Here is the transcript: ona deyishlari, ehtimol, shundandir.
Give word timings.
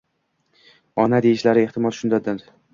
ona 1.05 1.21
deyishlari, 1.27 1.69
ehtimol, 1.69 1.97
shundandir. 2.01 2.53